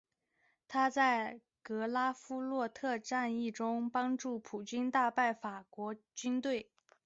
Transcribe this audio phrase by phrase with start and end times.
[0.67, 6.71] 他在格拉夫洛特战役中帮助普军大败法国军队。